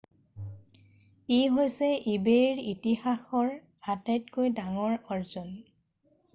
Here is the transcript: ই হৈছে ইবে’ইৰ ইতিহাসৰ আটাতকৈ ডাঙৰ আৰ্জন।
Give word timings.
ই 0.43 1.37
হৈছে 1.57 1.89
ইবে’ইৰ 2.15 2.63
ইতিহাসৰ 2.73 3.53
আটাতকৈ 3.97 4.53
ডাঙৰ 4.63 4.99
আৰ্জন। 4.99 5.57